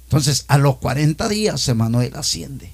[0.04, 2.70] Entonces a los 40 días Emanuel asciende.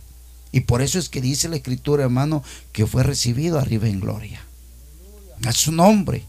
[0.52, 4.44] Y por eso es que dice la escritura, hermano, que fue recibido arriba en gloria.
[5.44, 6.24] A su nombre.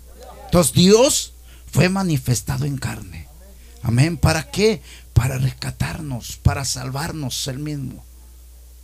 [0.46, 1.34] Entonces Dios
[1.72, 3.28] fue manifestado en carne.
[3.82, 4.18] Amén.
[4.18, 4.82] ¿Para qué?
[5.14, 8.04] Para rescatarnos, para salvarnos el mismo.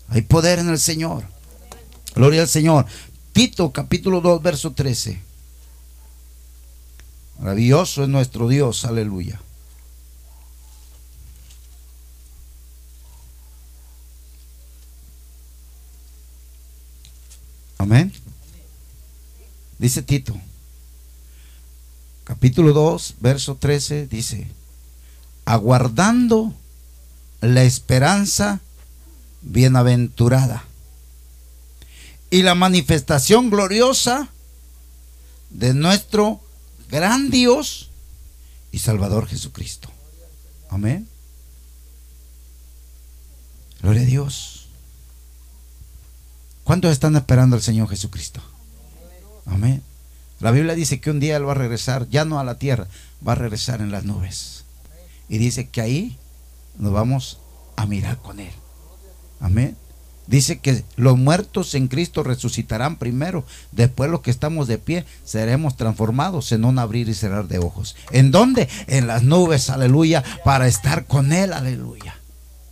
[0.10, 1.26] Hay poder en el Señor.
[2.15, 2.86] Gloria al Señor.
[3.34, 5.19] Tito capítulo 2, verso 13.
[7.39, 9.41] Maravilloso es nuestro Dios, aleluya.
[17.78, 18.12] Amén.
[19.86, 20.36] Dice Tito,
[22.24, 24.48] capítulo 2, verso 13, dice,
[25.45, 26.56] aguardando
[27.39, 28.62] la esperanza
[29.43, 30.65] bienaventurada
[32.32, 34.30] y la manifestación gloriosa
[35.52, 36.41] de nuestro
[36.89, 37.91] gran Dios
[38.71, 39.91] y Salvador Jesucristo.
[40.71, 41.08] Amén.
[43.84, 44.65] Gloria a Dios.
[46.63, 48.41] ¿Cuántos están esperando al Señor Jesucristo?
[49.45, 49.84] Amén.
[50.39, 52.88] La Biblia dice que un día Él va a regresar, ya no a la tierra,
[53.25, 54.65] va a regresar en las nubes.
[55.29, 56.17] Y dice que ahí
[56.77, 57.39] nos vamos
[57.75, 58.51] a mirar con Él.
[59.39, 59.75] Amén.
[60.27, 63.45] Dice que los muertos en Cristo resucitarán primero.
[63.71, 67.95] Después los que estamos de pie seremos transformados en un abrir y cerrar de ojos.
[68.12, 68.67] ¿En dónde?
[68.88, 72.15] En las nubes, aleluya, para estar con Él, aleluya.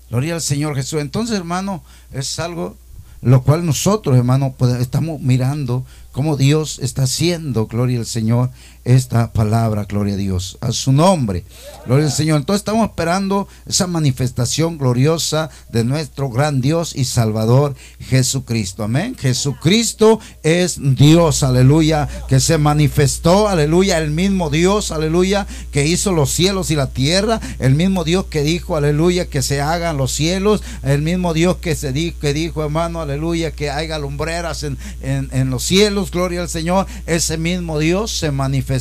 [0.09, 0.99] Gloria al Señor Jesús.
[0.99, 2.75] Entonces, hermano, es algo
[3.23, 8.51] lo cual nosotros, hermano, estamos mirando cómo Dios está haciendo, gloria al Señor,
[8.85, 11.45] esta palabra, gloria a Dios, a su nombre,
[11.85, 12.39] gloria al Señor.
[12.39, 19.15] Entonces estamos esperando esa manifestación gloriosa de nuestro gran Dios y Salvador Jesucristo, amén.
[19.17, 26.31] Jesucristo es Dios, aleluya, que se manifestó, aleluya, el mismo Dios, aleluya, que hizo los
[26.31, 30.61] cielos y la tierra, el mismo Dios que dijo, aleluya, que se hagan los cielos,
[30.83, 35.49] el mismo Dios que, se dijo, que dijo, hermano, aleluya, que haya lumbreras en, en
[35.49, 38.72] los cielos, gloria al Señor, ese mismo Dios se manifestó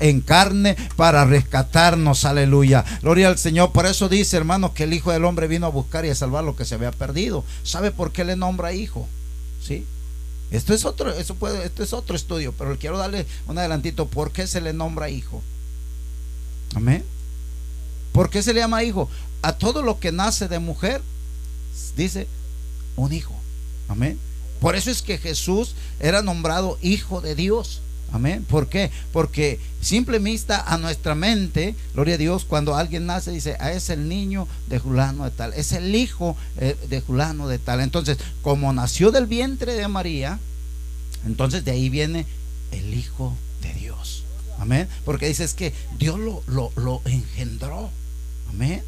[0.00, 2.84] en carne para rescatarnos, aleluya.
[3.02, 3.72] Gloria al Señor.
[3.72, 6.44] Por eso dice, hermanos, que el Hijo del Hombre vino a buscar y a salvar
[6.44, 7.44] lo que se había perdido.
[7.62, 9.06] ¿Sabe por qué le nombra hijo?
[9.62, 9.84] ¿Sí?
[10.50, 14.08] Esto es otro, eso puede, esto es otro estudio, pero quiero darle un adelantito.
[14.08, 15.42] ¿Por qué se le nombra hijo?
[16.74, 17.04] Amén.
[18.12, 19.08] ¿Por qué se le llama hijo?
[19.42, 21.02] A todo lo que nace de mujer,
[21.96, 22.26] dice
[22.96, 23.34] un hijo.
[23.88, 24.18] Amén.
[24.60, 27.80] Por eso es que Jesús era nombrado hijo de Dios.
[28.12, 28.44] Amén.
[28.48, 28.90] ¿Por qué?
[29.12, 33.88] Porque simple vista a nuestra mente, gloria a Dios, cuando alguien nace, dice, ah, es
[33.88, 37.80] el niño de Julano de tal, es el hijo eh, de Julano de tal.
[37.80, 40.40] Entonces, como nació del vientre de María,
[41.24, 42.26] entonces de ahí viene
[42.72, 44.24] el hijo de Dios.
[44.58, 44.88] Amén.
[45.04, 47.90] Porque dice es que Dios lo, lo, lo engendró.
[48.50, 48.82] Amén.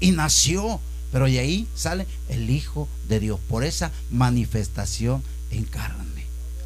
[0.00, 0.80] Y nació.
[1.12, 6.19] Pero de ahí sale el Hijo de Dios por esa manifestación en carne.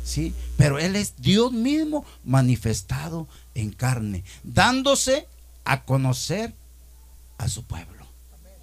[0.04, 0.34] ¿Sí?
[0.56, 5.26] Pero Él es Dios mismo manifestado en carne, dándose
[5.64, 6.54] a conocer
[7.38, 8.06] a su pueblo.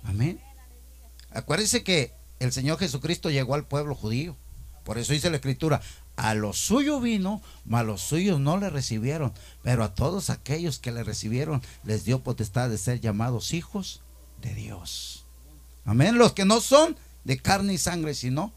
[0.03, 0.39] Amén.
[1.31, 4.37] Acuérdense que el Señor Jesucristo llegó al pueblo judío.
[4.83, 5.81] Por eso dice la Escritura,
[6.15, 9.33] a los suyos vino, mas los suyos no le recibieron.
[9.63, 14.01] Pero a todos aquellos que le recibieron les dio potestad de ser llamados hijos
[14.41, 15.25] de Dios.
[15.85, 16.17] Amén.
[16.17, 18.53] Los que no son de carne y sangre, sino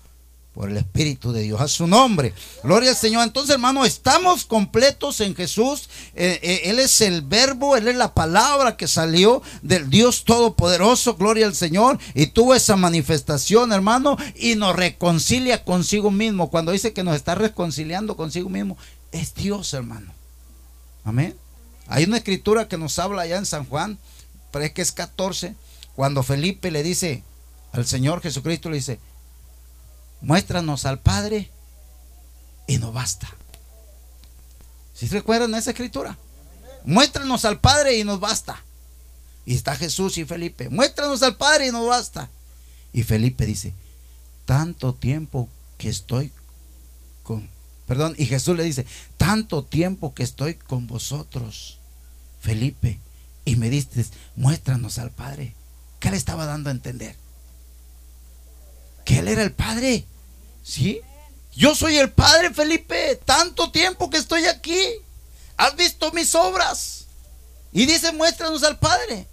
[0.54, 2.32] por el Espíritu de Dios, a su nombre.
[2.62, 3.24] Gloria al Señor.
[3.24, 5.88] Entonces, hermano, estamos completos en Jesús.
[6.14, 11.16] Eh, eh, él es el verbo, Él es la palabra que salió del Dios Todopoderoso.
[11.16, 11.98] Gloria al Señor.
[12.14, 16.50] Y tuvo esa manifestación, hermano, y nos reconcilia consigo mismo.
[16.50, 18.78] Cuando dice que nos está reconciliando consigo mismo,
[19.10, 20.12] es Dios, hermano.
[21.04, 21.36] Amén.
[21.88, 23.98] Hay una escritura que nos habla allá en San Juan,
[24.52, 25.56] pero es que es 14,
[25.96, 27.24] cuando Felipe le dice
[27.72, 29.00] al Señor Jesucristo, le dice,
[30.24, 31.50] muéstranos al Padre
[32.66, 33.28] y no basta.
[34.94, 36.16] ¿Sí recuerdan esa escritura?
[36.84, 38.62] Muéstranos al Padre y nos basta.
[39.44, 40.68] Y está Jesús y Felipe.
[40.70, 42.30] Muéstranos al Padre y nos basta.
[42.92, 43.74] Y Felipe dice,
[44.46, 46.32] tanto tiempo que estoy
[47.22, 47.50] con...
[47.87, 48.87] Perdón, y Jesús le dice,
[49.18, 51.78] tanto tiempo que estoy con vosotros,
[52.40, 52.98] Felipe,
[53.44, 54.06] y me diste,
[54.37, 55.54] muéstranos al Padre.
[56.00, 57.14] ¿Qué le estaba dando a entender?
[59.04, 60.06] Que Él era el Padre.
[60.64, 61.00] ¿Sí?
[61.55, 64.81] Yo soy el Padre Felipe, tanto tiempo que estoy aquí.
[65.57, 67.05] Has visto mis obras.
[67.72, 69.29] Y dice, muéstranos al Padre.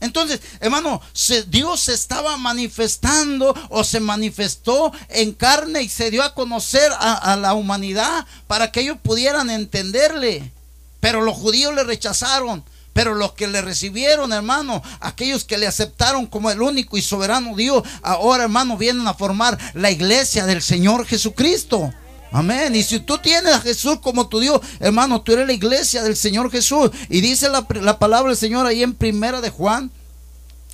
[0.00, 1.00] Entonces, hermano,
[1.48, 7.14] Dios se estaba manifestando o se manifestó en carne y se dio a conocer a,
[7.14, 10.52] a la humanidad para que ellos pudieran entenderle.
[11.00, 12.64] Pero los judíos le rechazaron.
[12.96, 17.54] Pero los que le recibieron, hermano, aquellos que le aceptaron como el único y soberano
[17.54, 21.92] Dios, ahora, hermano, vienen a formar la iglesia del Señor Jesucristo.
[22.32, 22.74] Amén.
[22.74, 26.16] Y si tú tienes a Jesús como tu Dios, hermano, tú eres la iglesia del
[26.16, 26.90] Señor Jesús.
[27.10, 29.90] Y dice la, la palabra del Señor ahí en Primera de Juan.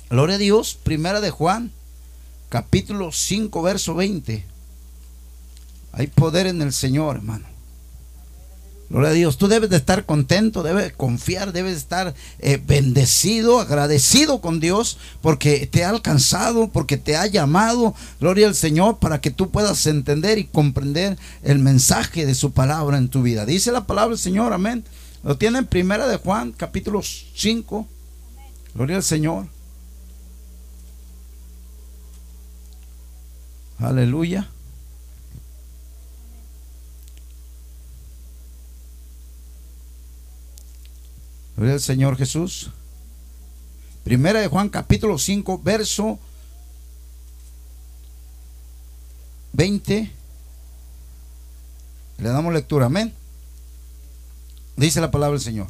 [0.09, 1.73] Gloria a Dios, Primera de Juan,
[2.47, 4.45] capítulo 5, verso 20.
[5.91, 7.52] Hay poder en el Señor, hermano.
[8.89, 14.39] Gloria a Dios, tú debes de estar contento, debes confiar, debes estar eh, bendecido, agradecido
[14.39, 19.31] con Dios porque te ha alcanzado, porque te ha llamado, gloria al Señor, para que
[19.31, 23.45] tú puedas entender y comprender el mensaje de su palabra en tu vida.
[23.45, 24.83] Dice la palabra del Señor, amén.
[25.23, 27.87] Lo tiene en primera de Juan, capítulo 5.
[28.75, 29.47] Gloria al Señor.
[33.79, 34.52] Aleluya.
[41.55, 42.71] Gloria al Señor Jesús.
[44.03, 46.19] Primera de Juan capítulo 5, verso
[49.53, 50.11] 20.
[52.17, 53.13] Le damos lectura, amén.
[54.75, 55.67] Dice la palabra del Señor.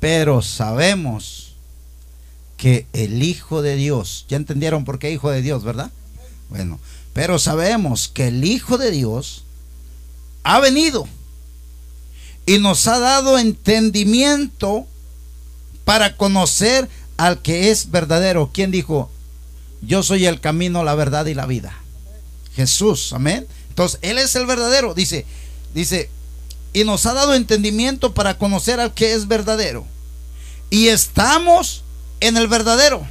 [0.00, 1.54] Pero sabemos
[2.56, 5.90] que el Hijo de Dios, ya entendieron por qué Hijo de Dios, ¿verdad?
[6.48, 6.80] Bueno,
[7.12, 9.44] pero sabemos que el Hijo de Dios
[10.42, 11.06] ha venido
[12.50, 14.84] y nos ha dado entendimiento
[15.84, 18.50] para conocer al que es verdadero.
[18.52, 19.08] ¿Quién dijo?
[19.82, 21.78] Yo soy el camino, la verdad y la vida.
[22.56, 23.46] Jesús, amén.
[23.68, 24.94] Entonces, Él es el verdadero.
[24.94, 25.26] Dice,
[25.74, 26.10] dice,
[26.72, 29.86] y nos ha dado entendimiento para conocer al que es verdadero.
[30.70, 31.84] Y estamos
[32.18, 33.06] en el verdadero,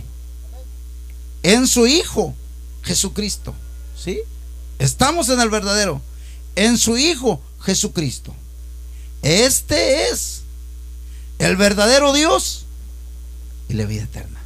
[1.43, 2.35] en su Hijo
[2.81, 3.55] Jesucristo.
[3.97, 4.19] ¿Sí?
[4.79, 6.01] Estamos en el verdadero,
[6.57, 8.35] en su Hijo Jesucristo.
[9.21, 10.41] Este es
[11.39, 12.65] el verdadero Dios
[13.67, 14.39] y la vida eterna.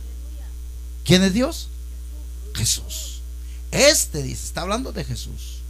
[1.03, 1.69] ¿Quién es Dios?
[2.55, 3.21] Jesús.
[3.71, 5.61] Este dice, está hablando de Jesús.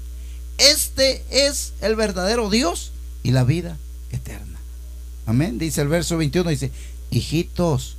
[0.57, 2.91] Este es el verdadero Dios
[3.23, 3.77] y la vida
[4.11, 4.59] eterna.
[5.25, 5.57] Amén.
[5.57, 6.71] Dice el verso 21, dice,
[7.09, 7.95] hijitos,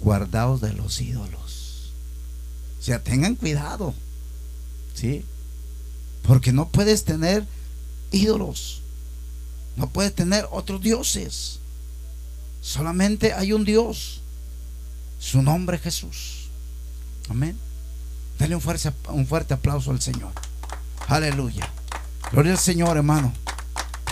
[0.00, 1.92] guardaos de los ídolos.
[2.80, 3.94] O sea, tengan cuidado.
[4.94, 5.24] ¿Sí?
[6.22, 7.44] Porque no puedes tener
[8.10, 8.82] ídolos.
[9.76, 11.60] No puedes tener otros dioses.
[12.60, 14.22] Solamente hay un Dios.
[15.18, 16.48] Su nombre es Jesús.
[17.28, 17.56] Amén.
[18.38, 20.32] Dale un fuerte, un fuerte aplauso al Señor.
[21.06, 21.70] Aleluya.
[22.32, 23.32] Gloria al Señor, hermano.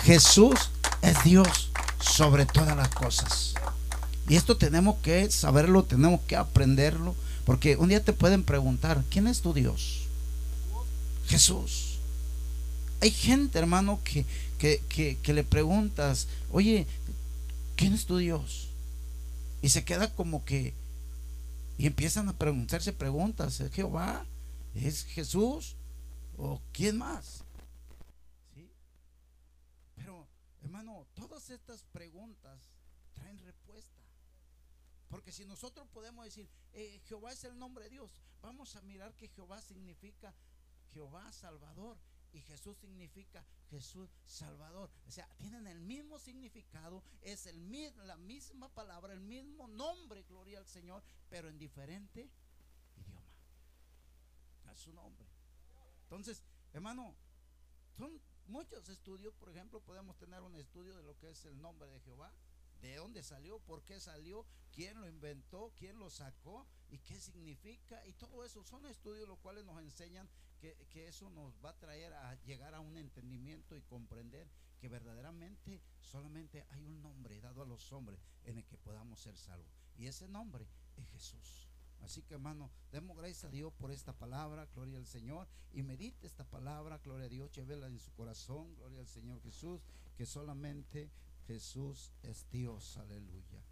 [0.05, 0.71] Jesús
[1.03, 3.55] es Dios sobre todas las cosas.
[4.29, 7.15] Y esto tenemos que saberlo, tenemos que aprenderlo.
[7.45, 10.05] Porque un día te pueden preguntar, ¿quién es tu Dios?
[11.27, 11.93] Jesús.
[13.05, 14.24] Hay gente, hermano, que,
[14.59, 16.86] que, le preguntas, oye,
[17.76, 18.70] ¿quién es tu Dios?
[19.61, 20.72] Y se queda como que,
[21.76, 24.24] y empiezan a preguntarse preguntas, ¿es Jehová?
[24.74, 25.76] ¿Es Jesús?
[26.38, 27.44] ¿O quién más?
[29.96, 30.26] Pero,
[30.62, 32.59] hermano, todas estas preguntas
[33.12, 34.00] traen respuesta.
[35.11, 39.12] Porque si nosotros podemos decir, eh, Jehová es el nombre de Dios, vamos a mirar
[39.12, 40.32] que Jehová significa
[40.94, 41.98] Jehová Salvador
[42.35, 44.91] y Jesús significa Jesús Salvador.
[45.07, 47.72] O sea, tienen el mismo significado, es el,
[48.07, 52.28] la misma palabra, el mismo nombre, gloria al Señor, pero en diferente
[52.97, 53.32] idioma.
[54.72, 55.26] Es su nombre.
[56.03, 57.14] Entonces, hermano,
[57.97, 61.89] son muchos estudios, por ejemplo, podemos tener un estudio de lo que es el nombre
[61.89, 62.32] de Jehová,
[62.80, 68.05] de dónde salió, por qué salió, quién lo inventó, quién lo sacó y qué significa.
[68.07, 70.28] Y todo eso son estudios los cuales nos enseñan
[70.91, 74.49] que, eso nos va a traer a llegar a un entendimiento y comprender
[74.81, 79.37] que verdaderamente solamente hay un nombre dado a los hombres en el que podamos ser
[79.37, 79.69] salvos.
[79.97, 81.69] Y ese nombre es Jesús.
[82.01, 86.27] Así que hermano, demos gracias a Dios por esta palabra, gloria al Señor, y medite
[86.27, 89.81] esta palabra, gloria a Dios, llévela en su corazón, gloria al Señor Jesús,
[90.17, 91.11] que solamente
[91.47, 93.62] Jesús es Dios, aleluya.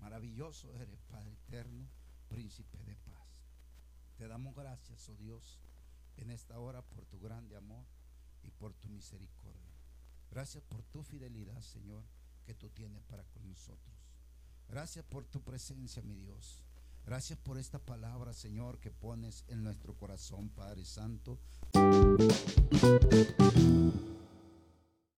[0.00, 1.88] Maravilloso eres, Padre eterno,
[2.28, 3.26] príncipe de paz.
[4.16, 5.58] Te damos gracias, oh Dios,
[6.16, 7.84] en esta hora por tu grande amor
[8.42, 9.74] y por tu misericordia.
[10.30, 12.04] Gracias por tu fidelidad, Señor,
[12.44, 13.94] que tú tienes para con nosotros.
[14.68, 16.64] Gracias por tu presencia, mi Dios.
[17.06, 21.38] Gracias por esta palabra, Señor, que pones en nuestro corazón, Padre Santo.